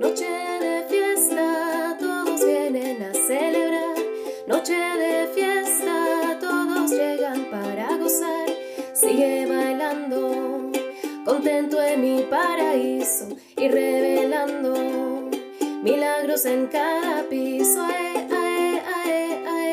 [0.00, 3.96] Noche de fiesta, todos vienen a celebrar.
[4.46, 8.48] Noche de fiesta, todos llegan para gozar.
[8.94, 10.72] Sigue bailando,
[11.26, 13.28] contento en mi paraíso
[13.58, 15.28] y revelando
[15.82, 17.82] milagros en cada piso.
[17.82, 19.70] Ae, ae, ae.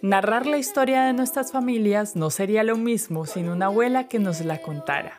[0.00, 4.40] Narrar la historia de nuestras familias no sería lo mismo sin una abuela que nos
[4.40, 5.18] la contara.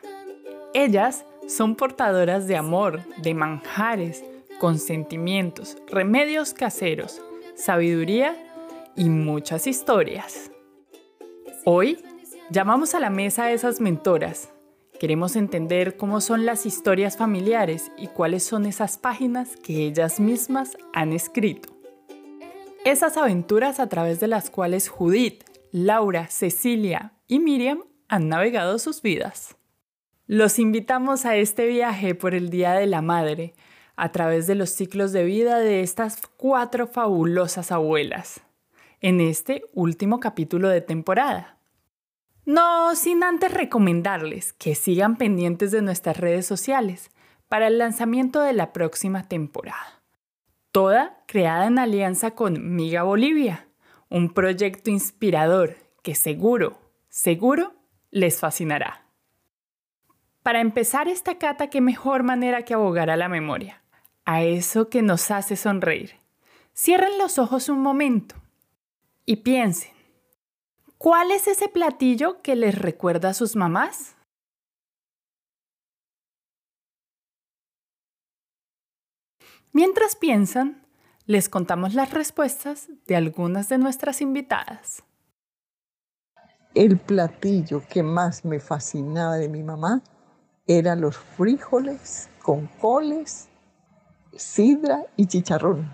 [0.72, 4.24] Ellas son portadoras de amor, de manjares,
[4.60, 7.20] consentimientos, remedios caseros,
[7.56, 8.36] sabiduría
[8.94, 10.52] y muchas historias.
[11.64, 11.98] Hoy
[12.50, 14.52] llamamos a la mesa a esas mentoras.
[15.00, 20.76] Queremos entender cómo son las historias familiares y cuáles son esas páginas que ellas mismas
[20.92, 21.70] han escrito.
[22.84, 25.42] Esas aventuras a través de las cuales Judith,
[25.72, 29.56] Laura, Cecilia y Miriam han navegado sus vidas.
[30.32, 33.52] Los invitamos a este viaje por el Día de la Madre,
[33.96, 38.40] a través de los ciclos de vida de estas cuatro fabulosas abuelas,
[39.00, 41.58] en este último capítulo de temporada.
[42.44, 47.10] No sin antes recomendarles que sigan pendientes de nuestras redes sociales
[47.48, 50.00] para el lanzamiento de la próxima temporada.
[50.70, 53.66] Toda creada en alianza con Miga Bolivia,
[54.08, 57.74] un proyecto inspirador que seguro, seguro
[58.12, 58.99] les fascinará.
[60.50, 63.84] Para empezar esta cata, qué mejor manera que abogar a la memoria,
[64.24, 66.16] a eso que nos hace sonreír.
[66.74, 68.34] Cierren los ojos un momento
[69.24, 69.92] y piensen,
[70.98, 74.16] ¿cuál es ese platillo que les recuerda a sus mamás?
[79.70, 80.84] Mientras piensan,
[81.26, 85.04] les contamos las respuestas de algunas de nuestras invitadas.
[86.74, 90.02] El platillo que más me fascinaba de mi mamá
[90.70, 93.48] eran los frijoles con coles,
[94.36, 95.92] sidra y chicharrón.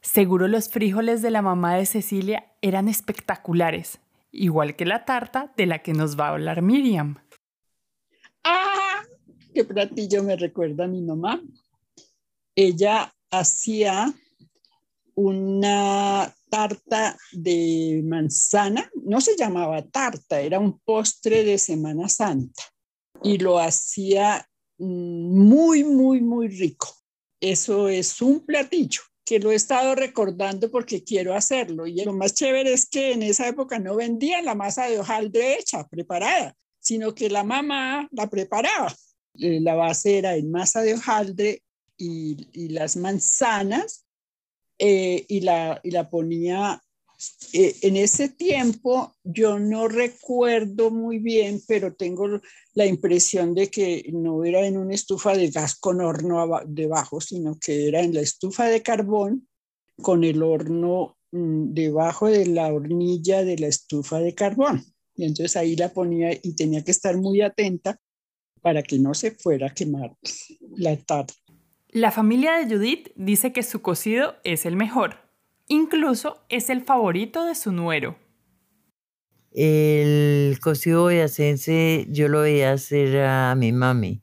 [0.00, 4.00] Seguro los frijoles de la mamá de Cecilia eran espectaculares,
[4.32, 7.18] igual que la tarta de la que nos va a hablar Miriam.
[8.42, 9.04] ¡Ah!
[9.54, 11.40] ¿Qué platillo me recuerda a mi mamá?
[12.56, 14.12] Ella hacía
[15.14, 22.64] una tarta de manzana, no se llamaba tarta, era un postre de Semana Santa
[23.26, 24.48] y lo hacía
[24.78, 26.94] mm, muy, muy, muy rico.
[27.40, 31.88] Eso es un platillo que lo he estado recordando porque quiero hacerlo.
[31.88, 35.58] Y lo más chévere es que en esa época no vendían la masa de hojaldre
[35.58, 38.94] hecha, preparada, sino que la mamá la preparaba.
[39.38, 41.62] Eh, La base era en masa de hojaldre
[41.96, 44.06] y, las manzanas
[44.78, 46.80] eh, y, la, y la ponía
[47.52, 52.40] eh, en ese tiempo yo no recuerdo muy bien, pero tengo
[52.74, 57.58] la impresión de que no era en una estufa de gas con horno debajo, sino
[57.58, 59.48] que era en la estufa de carbón
[60.02, 64.84] con el horno mm, debajo de la hornilla de la estufa de carbón.
[65.14, 67.98] Y entonces ahí la ponía y tenía que estar muy atenta
[68.60, 70.14] para que no se fuera a quemar
[70.76, 71.32] la tarta.
[71.88, 75.25] La familia de Judith dice que su cocido es el mejor.
[75.68, 78.16] Incluso es el favorito de su nuero.
[79.50, 84.22] El cocido boyacense yo lo veía hacer a mi mami.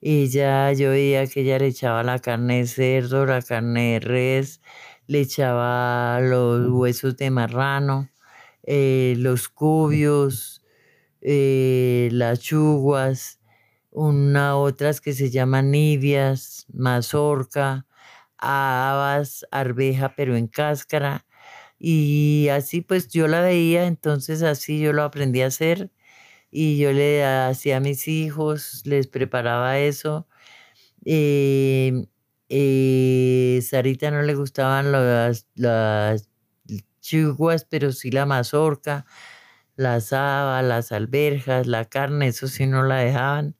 [0.00, 4.00] Y ya yo veía que ella le echaba la carne de cerdo, la carne de
[4.00, 4.60] res,
[5.06, 8.10] le echaba los huesos de marrano,
[8.62, 10.62] eh, los cubios,
[11.20, 13.40] eh, las chuguas,
[13.90, 17.85] una otras que se llaman nivias, mazorca,
[18.46, 21.26] habas, arveja, pero en cáscara.
[21.78, 25.90] Y así pues yo la veía, entonces así yo lo aprendí a hacer
[26.50, 30.28] y yo le hacía a mis hijos, les preparaba eso.
[31.04, 32.06] Eh,
[32.48, 36.28] eh, Sarita no le gustaban las, las
[37.00, 39.06] chiguas, pero sí la mazorca,
[39.76, 43.56] las habas, las alberjas, la carne, eso sí no la dejaban.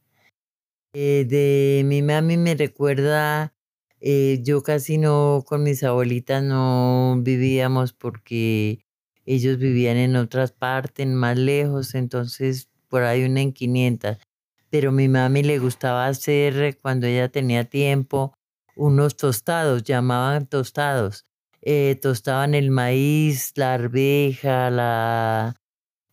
[0.94, 3.54] Eh, de mi mami me recuerda
[4.00, 8.84] eh, yo casi no, con mis abuelitas no vivíamos porque
[9.25, 14.19] ellos vivían en otras partes, más lejos, entonces por ahí una en 500.
[14.70, 18.34] Pero mi mami le gustaba hacer, cuando ella tenía tiempo,
[18.76, 21.25] unos tostados, llamaban tostados.
[21.62, 25.56] Eh, tostaban el maíz, la arveja, la,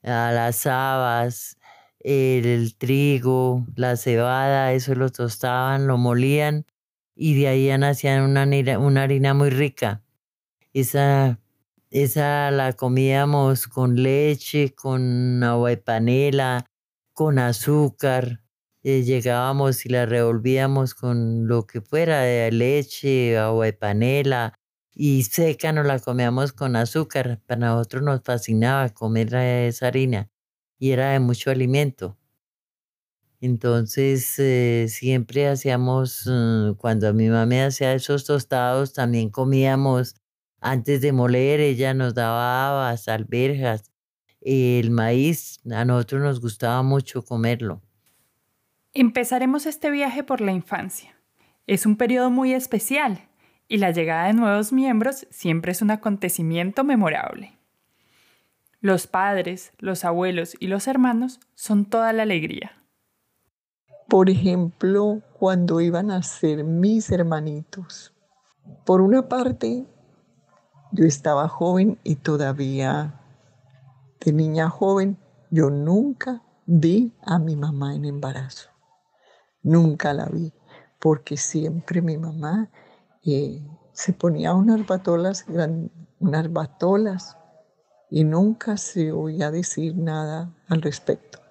[0.03, 1.57] a las habas,
[1.99, 6.65] el, el trigo, la cebada, eso lo tostaban, lo molían
[7.15, 8.47] y de ahí hacían una,
[8.79, 10.03] una harina muy rica.
[10.73, 11.39] Esa,
[11.91, 16.65] esa la comíamos con leche, con agua de panela,
[17.13, 18.43] con azúcar,
[18.83, 24.59] eh, llegábamos y la revolvíamos con lo que fuera, de leche, agua de panela,
[24.93, 27.41] y seca nos la comíamos con azúcar.
[27.47, 30.29] Para nosotros nos fascinaba comer esa harina
[30.79, 32.17] y era de mucho alimento.
[33.43, 40.15] Entonces eh, siempre hacíamos, mm, cuando mi mamá hacía esos tostados, también comíamos
[40.61, 43.91] antes de moler, ella nos daba habas, alberjas,
[44.39, 47.81] el maíz, a nosotros nos gustaba mucho comerlo.
[48.93, 51.13] Empezaremos este viaje por la infancia.
[51.67, 53.27] Es un periodo muy especial
[53.67, 57.57] y la llegada de nuevos miembros siempre es un acontecimiento memorable.
[58.79, 62.82] Los padres, los abuelos y los hermanos son toda la alegría.
[64.07, 68.13] Por ejemplo, cuando iban a ser mis hermanitos.
[68.85, 69.85] Por una parte,
[70.91, 73.19] yo estaba joven y todavía
[74.23, 75.17] de niña joven,
[75.49, 78.69] yo nunca vi a mi mamá en embarazo.
[79.61, 80.53] Nunca la vi,
[80.99, 82.69] porque siempre mi mamá
[83.25, 83.61] eh,
[83.93, 85.45] se ponía unas batolas,
[86.19, 87.37] unas batolas,
[88.09, 91.42] y nunca se oía decir nada al respecto.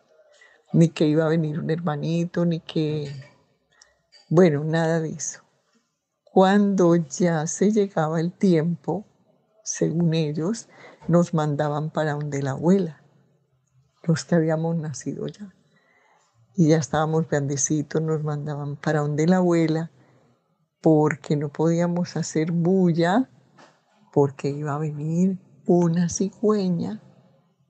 [0.72, 3.14] Ni que iba a venir un hermanito, ni que,
[4.28, 5.40] bueno, nada de eso.
[6.24, 9.04] Cuando ya se llegaba el tiempo,
[9.64, 10.68] según ellos,
[11.08, 13.02] nos mandaban para donde la abuela,
[14.02, 15.54] los que habíamos nacido ya
[16.54, 19.90] y ya estábamos grandecitos, nos mandaban para donde la abuela,
[20.80, 23.30] porque no podíamos hacer bulla,
[24.12, 27.00] porque iba a venir una cigüeña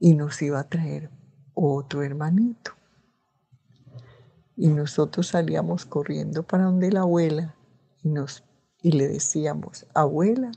[0.01, 1.11] y nos iba a traer
[1.55, 2.73] otro hermanito.
[4.63, 7.57] Y nosotros salíamos corriendo para donde la abuela
[8.01, 8.45] y, nos,
[8.81, 10.53] y le decíamos, abuela,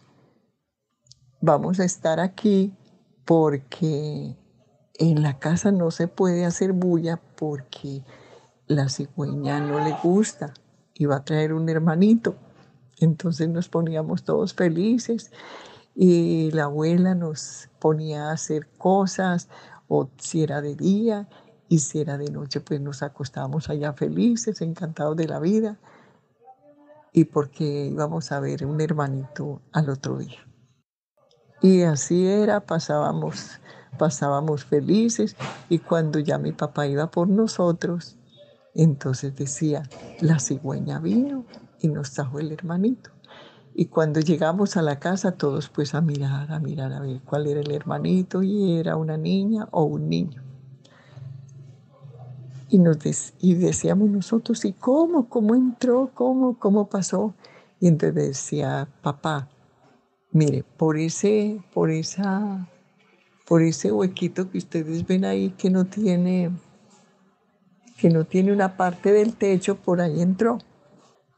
[1.42, 2.72] vamos a estar aquí
[3.26, 4.36] porque
[5.00, 8.04] en la casa no se puede hacer bulla porque
[8.68, 10.54] la cigüeña no le gusta
[10.94, 12.36] y va a traer un hermanito.
[13.00, 15.32] Entonces nos poníamos todos felices
[15.96, 19.50] y la abuela nos ponía a hacer cosas,
[19.88, 21.28] o si era de día
[21.68, 25.78] y si era de noche, pues nos acostábamos allá felices, encantados de la vida
[27.12, 30.46] y porque íbamos a ver un hermanito al otro día.
[31.62, 33.60] Y así era, pasábamos
[33.98, 35.36] pasábamos felices
[35.70, 38.18] y cuando ya mi papá iba por nosotros,
[38.74, 39.84] entonces decía,
[40.20, 41.46] la cigüeña vino
[41.80, 43.12] y nos trajo el hermanito.
[43.74, 47.48] Y cuando llegamos a la casa, todos pues a mirar, a mirar, a ver cuál
[47.48, 50.44] era el hermanito y era una niña o un niño.
[52.70, 52.98] Y, nos
[53.40, 55.30] y decíamos nosotros, ¿y cómo?
[55.30, 56.12] ¿Cómo entró?
[56.14, 56.58] ¿Cómo?
[56.58, 57.36] ¿Cómo pasó?
[57.80, 59.50] Y entonces decía, papá,
[60.32, 62.68] mire, por, ese, por esa
[63.46, 66.52] por ese huequito que ustedes ven ahí que no tiene
[67.98, 70.58] que no tiene una parte del techo, por ahí entró.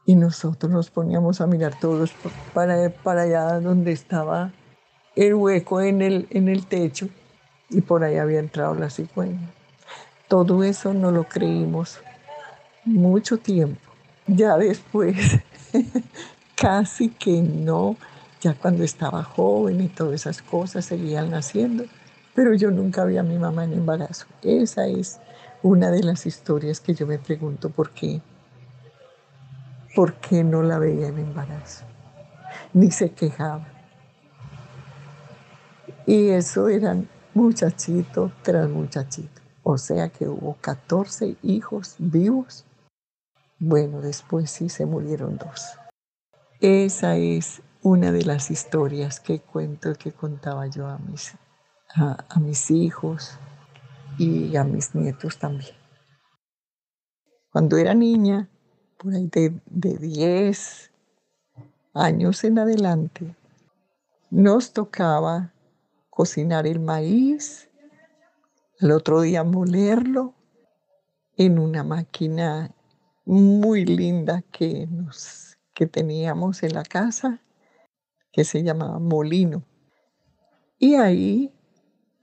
[0.04, 2.12] Y nosotros nos poníamos a mirar todos
[2.52, 4.52] para, para allá donde estaba
[5.14, 7.08] el hueco en el, en el techo
[7.70, 9.52] y por ahí había entrado la cigüeña.
[10.28, 12.00] Todo eso no lo creímos
[12.84, 13.80] mucho tiempo.
[14.26, 15.16] Ya después,
[16.54, 17.96] casi que no,
[18.40, 21.84] ya cuando estaba joven y todas esas cosas seguían naciendo,
[22.34, 24.26] pero yo nunca vi a mi mamá en embarazo.
[24.42, 25.18] Esa es
[25.62, 28.20] una de las historias que yo me pregunto por qué,
[29.94, 31.84] por qué no la veía en embarazo,
[32.74, 33.66] ni se quejaba.
[36.06, 39.47] Y eso eran muchachito tras muchachito.
[39.70, 42.64] O sea que hubo 14 hijos vivos.
[43.58, 45.78] Bueno, después sí se murieron dos.
[46.58, 51.34] Esa es una de las historias que cuento que contaba yo a mis
[51.94, 53.38] a, mis hijos
[54.16, 55.76] y a mis nietos también.
[57.52, 58.48] Cuando era niña,
[58.96, 60.90] por ahí de, de 10
[61.92, 63.36] años en adelante,
[64.30, 65.52] nos tocaba
[66.08, 67.67] cocinar el maíz,
[68.80, 70.34] el otro día molerlo
[71.36, 72.74] en una máquina
[73.24, 77.42] muy linda que, nos, que teníamos en la casa,
[78.32, 79.64] que se llamaba molino.
[80.78, 81.52] Y ahí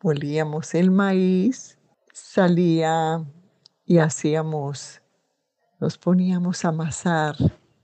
[0.01, 1.77] molíamos el maíz,
[2.13, 3.25] salía
[3.85, 5.01] y hacíamos,
[5.79, 7.35] nos poníamos a amasar,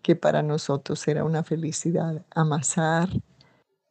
[0.02, 3.10] que para nosotros era una felicidad, amasar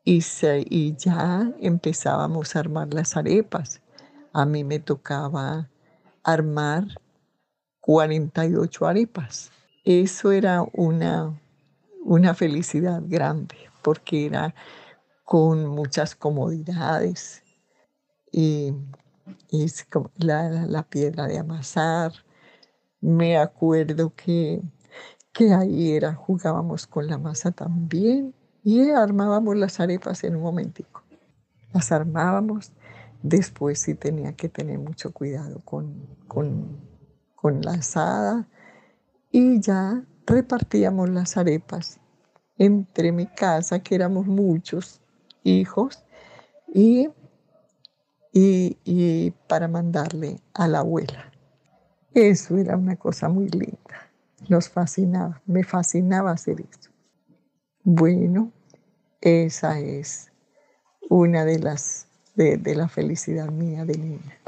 [0.04, 3.80] y, y ya empezábamos a armar las arepas.
[4.32, 5.68] A mí me tocaba
[6.22, 6.84] armar
[7.80, 9.50] 48 arepas.
[9.84, 11.38] Eso era una,
[12.04, 14.54] una felicidad grande porque era
[15.24, 17.42] con muchas comodidades
[18.32, 18.74] y,
[20.16, 22.12] la, piedra de amasar,
[23.00, 24.60] Me acuerdo que,
[25.32, 31.02] que ahí era, jugábamos con la masa también y armábamos las arepas en un momentico.
[31.72, 32.72] Las armábamos,
[33.22, 36.80] después sí tenía que tener mucho cuidado con, con,
[37.34, 38.48] con la asada
[39.30, 42.00] y ya repartíamos las arepas
[42.58, 45.00] entre mi casa, que éramos muchos
[45.44, 46.04] hijos,
[46.72, 47.08] y,
[48.32, 51.32] y, para mandarle a la abuela.
[52.12, 54.10] Eso era una cosa muy linda.
[54.48, 56.90] Nos fascinaba, me fascinaba hacer eso.
[57.82, 58.52] Bueno,
[59.22, 60.30] esa es
[61.08, 62.08] una de las
[62.40, 64.38] de, la felicidad mía de niña.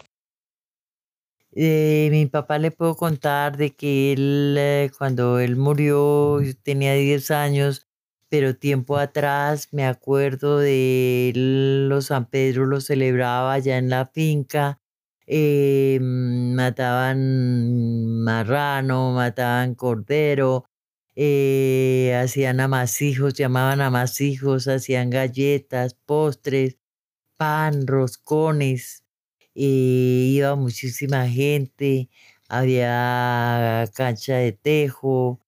[1.55, 7.31] Eh, mi papá le puedo contar de que él, eh, cuando él murió, tenía 10
[7.31, 7.87] años,
[8.31, 14.81] pero tiempo atrás me acuerdo de los San Pedro lo celebraba allá en la finca.
[15.27, 20.65] Eh, mataban marrano, mataban cordero,
[21.15, 26.79] hacían amasijos, llamaban amasijos, hacían galletas, postres,
[27.43, 29.03] pan, roscones
[29.55, 32.09] iba muchísima gente,
[32.49, 35.41] había cancha de tejo,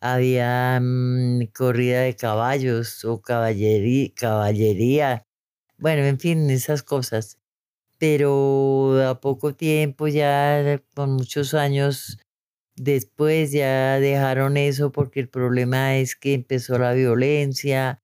[0.00, 5.26] había mm, corrida de caballos o caballería, caballería,
[5.78, 7.38] bueno, en fin, esas cosas.
[7.98, 12.18] Pero a poco tiempo, ya con muchos años
[12.76, 18.03] después, ya dejaron eso porque el problema es que empezó la violencia,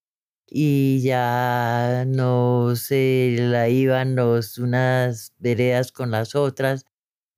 [0.51, 6.87] y ya no se la iban los, unas veredas con las otras.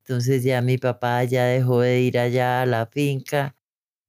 [0.01, 3.55] Entonces ya mi papá ya dejó de ir allá a la finca,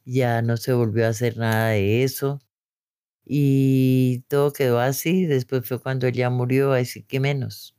[0.05, 2.39] ya no se volvió a hacer nada de eso.
[3.25, 7.75] Y todo quedó así, después fue cuando ella murió, así que menos.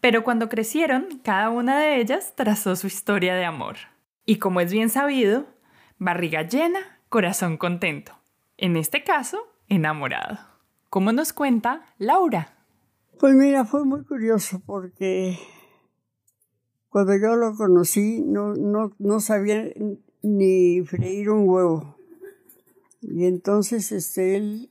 [0.00, 3.76] Pero cuando crecieron, cada una de ellas trazó su historia de amor.
[4.24, 5.46] Y como es bien sabido,
[5.98, 8.18] barriga llena, corazón contento.
[8.56, 10.38] En este caso, enamorado.
[10.90, 12.58] ¿Cómo nos cuenta Laura?
[13.18, 15.38] Pues mira, fue muy curioso porque
[16.90, 19.64] cuando yo lo conocí no, no, no sabía
[20.22, 21.96] ni freír un huevo.
[23.00, 24.70] Y entonces este, él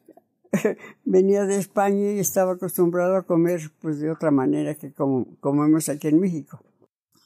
[1.06, 5.90] venía de España y estaba acostumbrado a comer pues de otra manera que como comemos
[5.90, 6.60] aquí en México.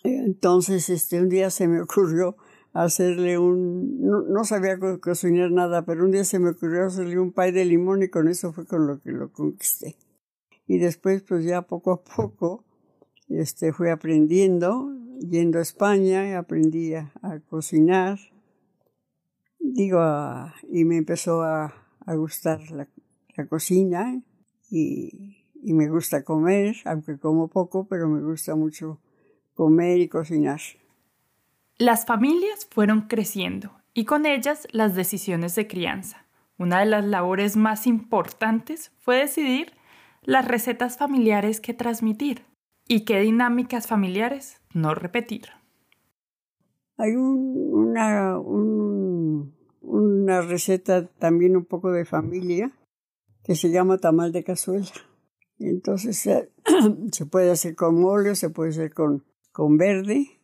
[0.03, 2.37] Entonces este, un día se me ocurrió
[2.73, 7.51] hacerle un, no, sabía cocinar nada, pero un día se me ocurrió hacerle un pay
[7.51, 9.95] de limón y con eso fue con lo que lo conquisté.
[10.65, 12.65] Y después, pues ya poco a poco,
[13.29, 17.11] este, fui aprendiendo, yendo a España, aprendí a,
[17.47, 18.17] cocinar,
[19.59, 19.99] digo,
[20.69, 21.73] y me empezó a,
[22.07, 22.87] gustar la,
[23.47, 24.21] cocina
[24.69, 28.99] y, y me gusta comer, aunque como poco, pero me gusta mucho
[29.53, 30.59] comer y cocinar.
[31.79, 36.27] Las familias fueron creciendo y con ellas las decisiones de crianza.
[36.59, 39.73] Una de las labores más importantes fue decidir
[40.21, 42.45] las recetas familiares que transmitir
[42.87, 45.47] y qué dinámicas familiares no repetir.
[46.97, 52.71] Hay una, una receta también un poco de familia
[53.43, 54.91] que se llama tamal de cazuela.
[55.57, 56.51] Entonces se
[57.31, 60.39] puede hacer con mole, se puede hacer con, con verde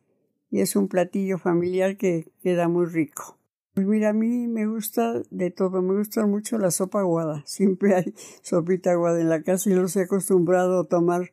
[0.51, 3.37] y es un platillo familiar que queda muy rico.
[3.73, 7.43] Pues mira, a mí me gusta de todo, me gusta mucho la sopa aguada.
[7.47, 11.31] Siempre hay sopita aguada en la casa y los he acostumbrado a tomar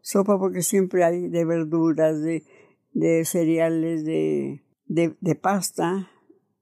[0.00, 2.44] sopa porque siempre hay de verduras, de,
[2.92, 6.10] de cereales, de, de, de, pasta.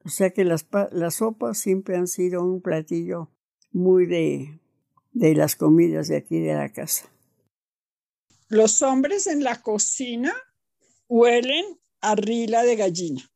[0.05, 3.31] O sea que las, las sopas siempre han sido un platillo
[3.73, 4.59] muy de,
[5.13, 7.11] de las comidas de aquí de la casa.
[8.49, 10.33] Los hombres en la cocina
[11.09, 11.65] huelen
[12.01, 13.31] arrila de gallina.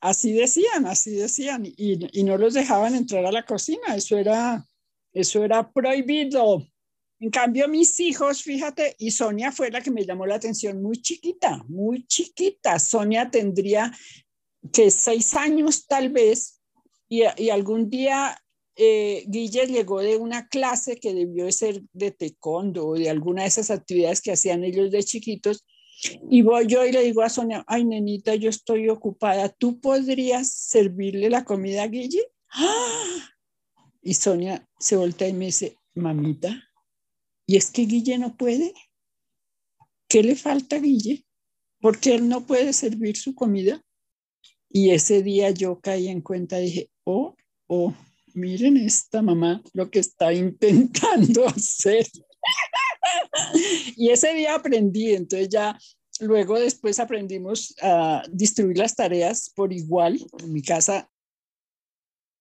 [0.00, 4.64] Así decían, así decían, y, no los dejaban entrar a la cocina, eso era,
[5.12, 6.64] eso era prohibido.
[7.18, 11.00] En cambio, mis hijos, fíjate, y Sonia fue la que me llamó la atención, muy
[11.00, 12.78] chiquita, muy chiquita.
[12.78, 13.90] Sonia tendría
[14.72, 16.60] que seis años tal vez,
[17.08, 18.36] y, algún día
[18.76, 23.42] eh, Guille llegó de una clase que debió de ser de taekwondo o de alguna
[23.42, 25.64] de esas actividades que hacían ellos de chiquitos,
[26.30, 30.50] y voy yo y le digo a Sonia, ay, nenita, yo estoy ocupada, ¿tú podrías
[30.50, 32.26] servirle la comida a Guille?
[34.02, 36.62] Y Sonia se voltea y me dice, mamita,
[37.46, 38.72] ¿y es que Guille no puede?
[40.08, 41.24] ¿Qué le falta a Guille?
[41.80, 43.82] Porque él no puede servir su comida.
[44.70, 47.34] Y ese día yo caí en cuenta, dije, oh,
[47.66, 47.94] oh,
[48.34, 52.06] miren esta mamá lo que está intentando hacer.
[53.96, 55.78] y ese día aprendí, entonces ya
[56.20, 60.18] luego después aprendimos a distribuir las tareas por igual.
[60.42, 61.08] En mi casa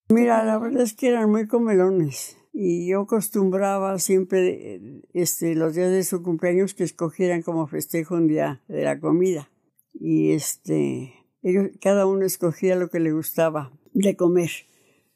[0.07, 5.89] Mira, la verdad es que eran muy comelones y yo acostumbraba siempre este, los días
[5.89, 9.49] de su cumpleaños que escogieran como festejo un día de la comida
[9.95, 14.51] y este ellos, cada uno escogía lo que le gustaba de comer,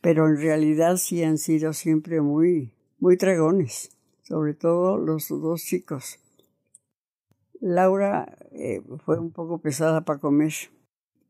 [0.02, 3.92] pero en realidad sí han sido siempre muy muy dragones,
[4.24, 6.18] sobre todo los dos chicos.
[7.60, 10.54] Laura eh, fue un poco pesada para comer,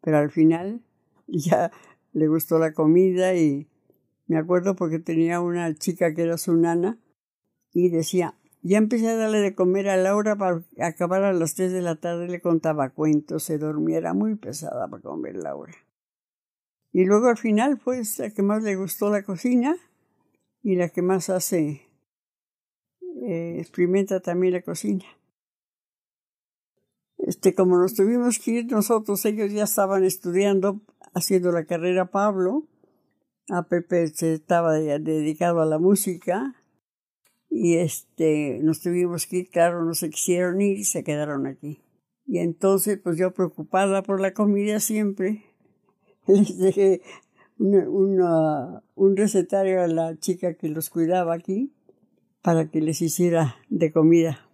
[0.02, 0.82] pero al final
[1.28, 1.72] ya
[2.14, 3.68] le gustó la comida y
[4.28, 7.00] me acuerdo porque tenía una chica que era su nana
[7.74, 11.72] y decía, ya empecé a darle de comer a Laura para acabar a las tres
[11.72, 15.74] de la tarde, le contaba cuentos, se dormía, era muy pesada para comer Laura.
[16.92, 19.78] Y luego al final, pues, la que más le gustó la cocina
[20.64, 21.88] y la que más hace,
[23.24, 25.06] eh, experimenta también la cocina.
[27.20, 30.82] Este, como nos tuvimos que ir nosotros, ellos ya estaban estudiando
[31.14, 32.68] haciendo la carrera Pablo.
[33.50, 36.56] A Pepe se estaba dedicado a la música
[37.50, 41.82] y este nos tuvimos que ir, claro, no se quisieron ir y se quedaron aquí.
[42.26, 45.46] Y entonces, pues yo preocupada por la comida siempre,
[46.28, 47.02] les dejé
[47.58, 51.74] un recetario a la chica que los cuidaba aquí
[52.42, 54.48] para que les hiciera de comida.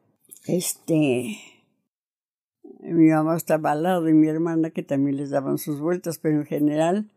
[0.48, 1.38] Este,
[2.94, 6.38] mi mamá estaba al lado y mi hermana que también les daban sus vueltas, pero
[6.38, 7.10] en general,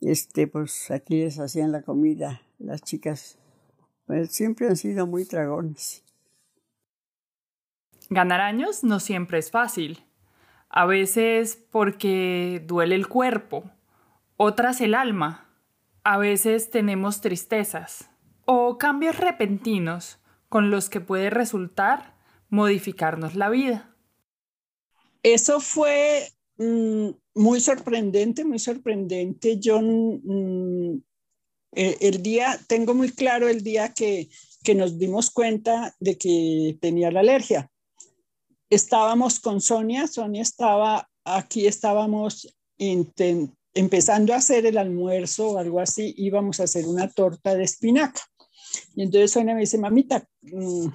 [0.00, 3.38] este, pues aquí les hacían la comida las chicas.
[4.06, 6.04] Pues siempre han sido muy dragones.
[8.10, 10.04] Ganar años no siempre es fácil.
[10.68, 13.70] A veces porque duele el cuerpo,
[14.36, 15.48] otras el alma.
[16.04, 18.10] A veces tenemos tristezas
[18.44, 20.18] o cambios repentinos
[20.48, 22.14] con los que puede resultar
[22.48, 23.91] modificarnos la vida.
[25.22, 29.58] Eso fue mm, muy sorprendente, muy sorprendente.
[29.58, 31.00] Yo mm,
[31.74, 34.28] e, el día, tengo muy claro el día que,
[34.62, 37.70] que nos dimos cuenta de que tenía la alergia.
[38.68, 42.48] Estábamos con Sonia, Sonia estaba aquí, estábamos
[43.74, 48.22] empezando a hacer el almuerzo o algo así, íbamos a hacer una torta de espinaca.
[48.96, 50.88] Y entonces Sonia me dice, mamita, mm,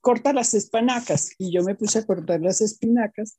[0.00, 1.30] corta las espinacas.
[1.38, 3.38] Y yo me puse a cortar las espinacas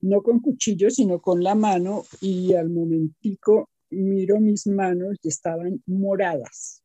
[0.00, 5.82] no con cuchillo, sino con la mano y al momentico miro mis manos y estaban
[5.86, 6.82] moradas.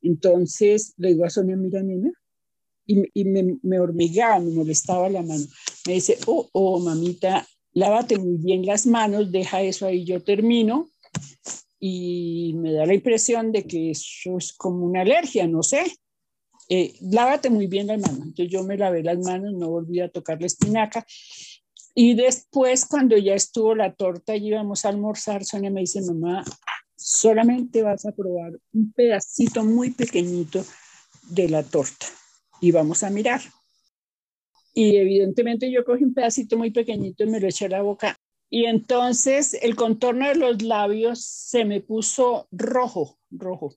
[0.00, 2.10] Entonces le digo a Sonia, mira nena,
[2.84, 5.44] y, me, me, hormigaba, me molestaba la mano.
[5.86, 10.90] Me dice, oh, oh, mamita, lávate muy bien las manos, deja eso ahí, yo termino.
[11.78, 15.84] Y me da la impresión de que eso es como una alergia, no sé.
[16.68, 18.26] Eh, lávate muy bien las manos.
[18.26, 21.04] Entonces yo me lavé las manos, no volví a tocar la espinaca
[21.94, 26.44] y después, cuando ya estuvo la torta y íbamos a almorzar, Sonia me dice, mamá,
[26.96, 30.64] solamente vas a probar un pedacito muy pequeñito
[31.28, 32.06] de la torta
[32.60, 33.42] y vamos a mirar.
[34.74, 38.16] Y evidentemente yo cogí un pedacito muy pequeñito y me lo eché a la boca.
[38.48, 43.74] Y entonces el contorno de los labios se me puso rojo, rojo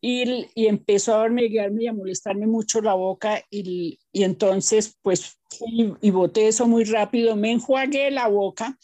[0.00, 5.38] y, y, empezó a hormiguearme y a molestarme mucho la boca y, y entonces pues
[5.66, 8.78] y, y boté eso muy rápido, me enjuagué la boca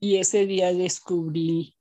[0.00, 1.76] y ese día descubrí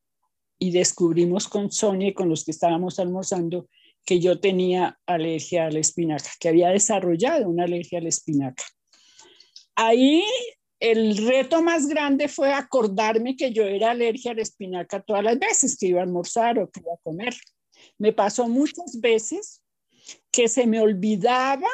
[0.60, 3.68] y descubrimos con Sonia y con los que estábamos almorzando
[4.06, 8.63] que yo tenía alergia a la espinaca, que había desarrollado una alergia a la espinaca.
[9.76, 10.24] Ahí
[10.80, 15.38] el reto más grande fue acordarme que yo era alergia a la espinaca todas las
[15.38, 17.36] veces que iba a almorzar o que iba a comer.
[17.97, 19.63] Me pasó muchas veces
[20.31, 21.67] que se me olvidaba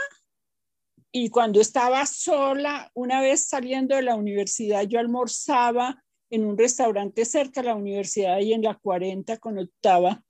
[1.11, 7.25] y cuando estaba sola, una vez saliendo de la universidad, yo almorzaba en un restaurante
[7.25, 10.23] cerca de la universidad y en la 40 con octava.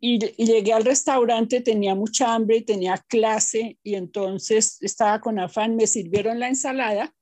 [0.00, 5.86] Y, llegué al restaurante, tenía mucha hambre tenía clase y entonces estaba con afán, me
[5.86, 7.14] sirvieron la ensalada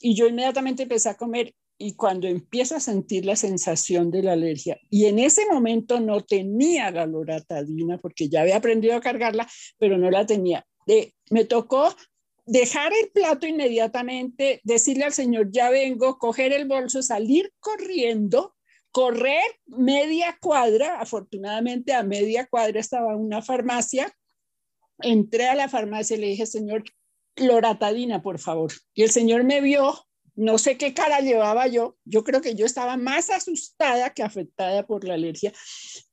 [0.00, 4.32] y yo inmediatamente empecé a comer y cuando empiezo a sentir la sensación de la
[4.32, 9.48] alergia, y en ese momento no tenía la loratadina porque ya había aprendido a cargarla,
[9.78, 10.66] pero no la tenía.
[11.30, 11.94] Me tocó
[12.46, 18.54] dejar el plato inmediatamente, decirle al señor, ya vengo, coger el bolso, salir corriendo,
[18.92, 24.16] correr media cuadra, afortunadamente a media cuadra estaba una farmacia,
[25.00, 26.84] entré a la farmacia y le dije, señor,
[27.36, 28.72] loratadina, por favor.
[28.94, 30.05] Y el señor me vio
[30.36, 34.86] no sé qué cara llevaba yo, yo creo que yo estaba más asustada que afectada
[34.86, 35.52] por la alergia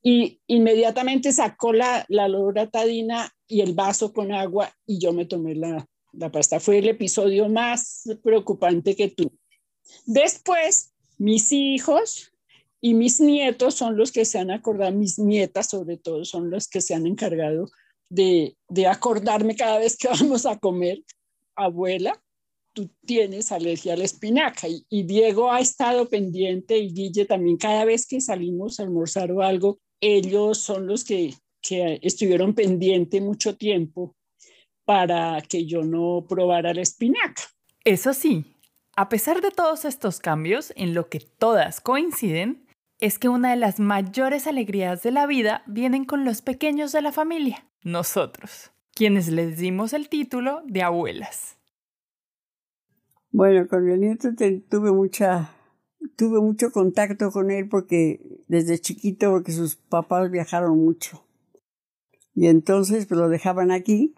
[0.02, 5.56] y inmediatamente sacó la, la loratadina y el vaso con agua y yo me tomé
[5.56, 9.38] la, La pasta fue el episodio más preocupante que tuve.
[10.06, 12.32] Después, mis hijos
[12.80, 16.70] y mis nietos son los que se han acordado, mis nietas sobre todo, son los
[16.70, 17.70] que se han encargado
[18.10, 21.04] de, de acordarme cada vez que vamos a comer.
[21.56, 22.20] Abuela,
[22.74, 24.68] tú tienes alergia a la espinaca.
[24.68, 29.42] Y, Diego ha estado pendiente y Guille también, cada vez que salimos a almorzar o
[29.42, 34.16] algo, ellos son los que, que estuvieron pendiente mucho tiempo
[34.86, 37.44] para que yo no probara la espinaca.
[37.86, 38.46] Eso sí,
[38.96, 42.68] a pesar de todos estos cambios, en lo que todas coinciden,
[43.00, 47.02] es que una de las mayores alegrías de la vida vienen con los pequeños de
[47.02, 51.58] la familia, nosotros, quienes les dimos el título de abuelas.
[53.36, 54.30] Bueno, con el nieto
[54.70, 55.56] tuve mucha,
[56.16, 61.26] tuve mucho contacto con él porque desde chiquito, porque sus papás viajaron mucho.
[62.36, 64.14] Y entonces pues, lo dejaban aquí.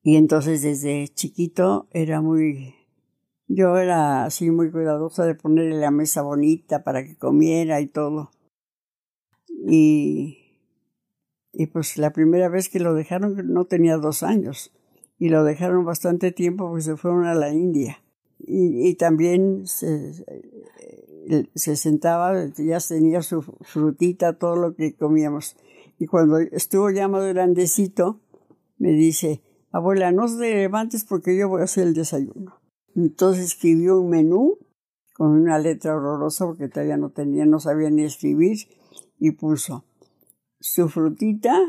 [0.00, 2.76] Y entonces desde chiquito era muy,
[3.48, 8.30] yo era así muy cuidadosa de ponerle la mesa bonita para que comiera y todo.
[9.48, 10.60] Y,
[11.52, 14.72] y pues la primera vez que lo dejaron no tenía dos años.
[15.18, 18.03] Y lo dejaron bastante tiempo porque se fueron a la India
[18.46, 20.12] y, también se,
[21.54, 25.56] se, sentaba, ya tenía su frutita, todo lo que comíamos.
[25.98, 28.20] Y cuando estuvo ya más grandecito,
[28.78, 32.60] me dice, abuela, no te levantes porque yo voy a hacer el desayuno.
[32.94, 34.58] Entonces escribió un menú
[35.14, 38.58] con una letra horrorosa porque todavía no tenía, no sabía ni escribir
[39.18, 39.84] y puso
[40.60, 41.60] su frutita,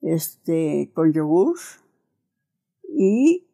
[0.00, 1.56] este, con yogur
[2.88, 3.48] y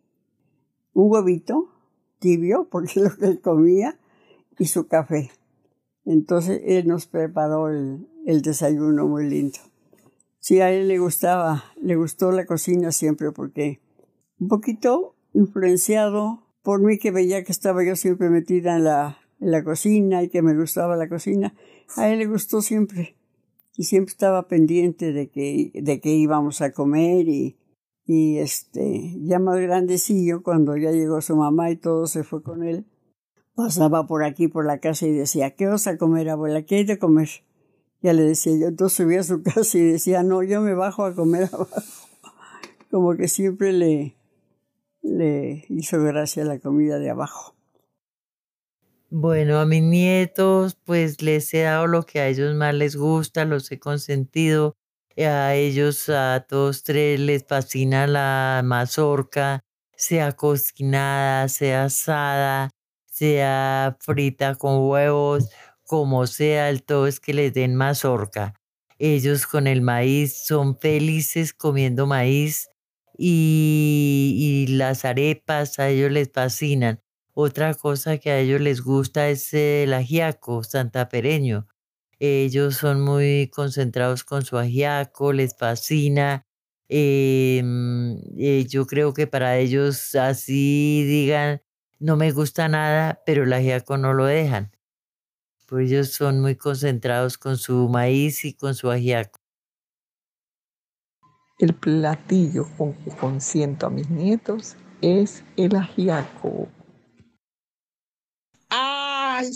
[0.93, 1.76] un huevito
[2.27, 3.99] tibio, porque es lo que él comía,
[4.59, 5.31] y su café.
[6.05, 9.59] Entonces él nos preparó el, el desayuno muy lindo.
[10.39, 13.81] Sí, a él le gustaba, le gustó la cocina siempre porque
[14.39, 19.51] un poquito influenciado por mí que veía que estaba yo siempre metida en la, en
[19.51, 21.55] la cocina y que me gustaba la cocina,
[21.97, 23.17] a él le gustó siempre
[23.77, 27.57] y siempre estaba pendiente de que, de que íbamos a comer y,
[28.07, 32.63] y este, ya más grandecillo, cuando ya llegó su mamá y todo se fue con
[32.63, 32.87] él,
[33.57, 36.63] pasaba por aquí, por la casa y decía, ¿qué vas a comer, abuela?
[36.63, 37.29] ¿Qué hay de comer?
[38.03, 41.05] Ya le decía yo, entonces subía a su casa y decía, no, yo me bajo
[41.05, 41.83] a comer abajo.
[42.91, 44.17] Como que siempre le,
[45.03, 47.57] le hizo gracia la comida de abajo.
[49.11, 53.45] Bueno, a mis nietos pues les he dado lo que a ellos más les gusta,
[53.45, 54.77] los he consentido,
[55.25, 59.61] a ellos, a todos tres, les fascina la mazorca,
[59.97, 62.71] sea cocinada, sea asada,
[63.07, 65.49] sea frita con huevos,
[65.85, 68.55] como sea, el todo es que les den mazorca.
[68.99, 72.69] Ellos con el maíz son felices comiendo maíz
[73.19, 77.01] y, y las arepas a ellos les fascinan.
[77.35, 81.67] Otra cosa que a ellos les gusta es el ajiaco santapereño.
[82.19, 86.47] Ellos son muy concentrados con su ajiaco, les fascina.
[86.89, 91.63] Em, eh, yo creo que para ellos así digan,
[91.99, 94.73] no me gusta nada, pero el ajiaco no lo dejan.
[95.67, 99.41] Pues ellos son muy concentrados con su maíz y con su ajiaco.
[101.59, 106.69] El platillo con que consiento a mis nietos es el ajiaco.
[108.69, 109.51] ¡Ay!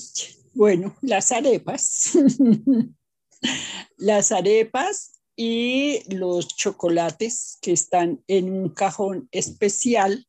[0.53, 2.13] Bueno, las arepas.
[3.97, 10.27] las arepas y los chocolates que están en un cajón especial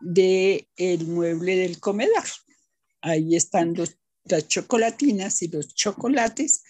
[0.00, 2.24] del el mueble del comedor.
[3.00, 6.62] Ahí están las chocolatinas y los chocolates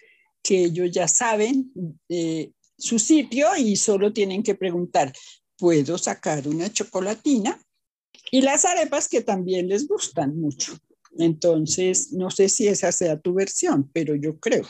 [0.43, 1.73] que ellos ya saben
[2.09, 5.13] eh, su sitio y solo tienen que preguntar,
[5.59, 7.61] ¿puedo sacar una chocolatina?
[8.31, 10.79] Y las arepas que también les gustan mucho.
[11.19, 14.65] Entonces, no sé si esa sea tu versión, pero yo creo.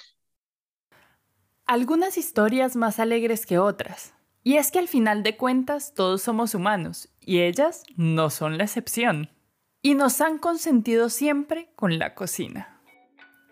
[1.67, 4.13] Algunas historias más alegres que otras.
[4.43, 8.65] Y es que al final de cuentas todos somos humanos y ellas no son la
[8.65, 9.31] excepción.
[9.83, 12.81] Y nos han consentido siempre con la cocina.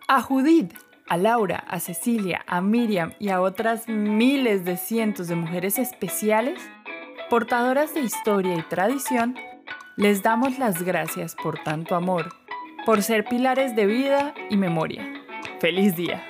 [0.07, 0.73] A Judith,
[1.07, 6.59] a Laura, a Cecilia, a Miriam y a otras miles de cientos de mujeres especiales,
[7.29, 9.35] portadoras de historia y tradición,
[9.95, 12.33] les damos las gracias por tanto amor,
[12.85, 15.05] por ser pilares de vida y memoria.
[15.59, 16.23] ¡Feliz día!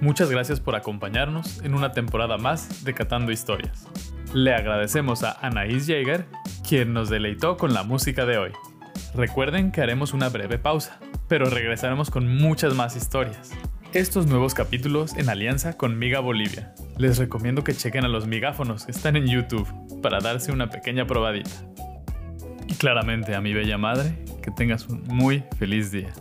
[0.00, 3.86] Muchas gracias por acompañarnos en una temporada más de Catando Historias.
[4.34, 6.26] Le agradecemos a Anaís Jaeger,
[6.68, 8.50] quien nos deleitó con la música de hoy.
[9.14, 13.52] Recuerden que haremos una breve pausa, pero regresaremos con muchas más historias.
[13.92, 16.74] estos nuevos capítulos en alianza con Miga Bolivia.
[16.98, 19.66] Les recomiendo que chequen a los migáfonos que están en YouTube
[20.02, 21.50] para darse una pequeña probadita.
[22.68, 26.12] Y claramente a mi bella madre, que tengas un muy feliz día.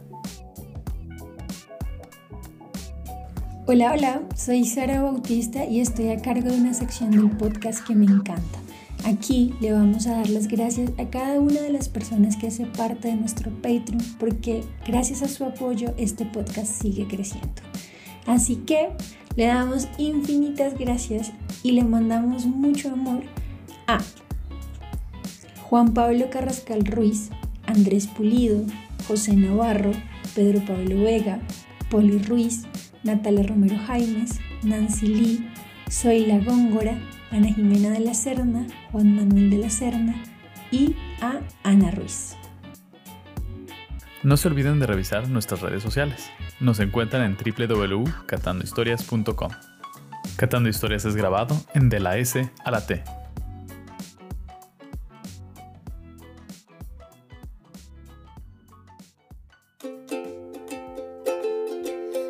[3.68, 7.96] Hola, hola, soy Sara Bautista y estoy a cargo de una sección del podcast que
[7.96, 8.60] me encanta.
[9.06, 12.66] Aquí le vamos a dar las gracias a cada una de las personas que hace
[12.66, 17.62] parte de nuestro Patreon porque gracias a su apoyo este podcast sigue creciendo.
[18.26, 18.90] Así que
[19.36, 21.32] le damos infinitas gracias
[21.64, 23.24] y le mandamos mucho amor
[23.88, 24.00] a
[25.64, 27.30] Juan Pablo Carrascal Ruiz,
[27.66, 28.66] Andrés Pulido,
[29.08, 29.92] José Navarro,
[30.36, 31.40] Pedro Pablo Vega,
[31.90, 32.66] Poli Ruiz,
[33.04, 35.50] Natalia Romero Jaimes, Nancy Lee,
[35.90, 37.00] Zoila Góngora,
[37.32, 40.22] Ana Jimena de la Serna, Juan Manuel de la Serna
[40.72, 42.36] y a Ana Ruiz.
[44.24, 46.30] No se olviden de revisar nuestras redes sociales.
[46.62, 49.52] Nos encuentran en www.catandohistorias.com.
[50.38, 53.04] Catando Historias es grabado en De la S a la T.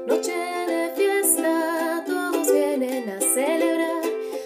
[0.08, 4.02] Noche de fiesta, todos vienen a celebrar.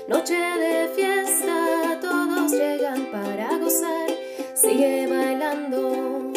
[0.08, 4.10] Noche de fiesta, todos llegan para gozar.
[4.56, 6.34] Sigue bailando,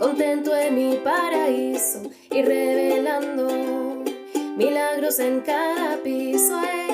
[0.00, 2.42] contento en mi paraíso y
[4.56, 6.87] milagros en cada piso.